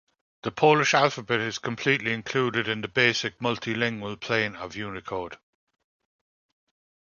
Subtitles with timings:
[0.41, 5.37] The Polish alphabet is completely included in the Basic Multilingual Plane of Unicode.